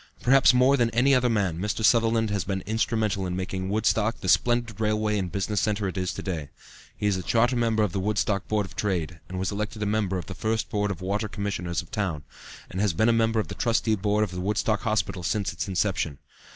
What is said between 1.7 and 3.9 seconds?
Sutherland has been instrumental in making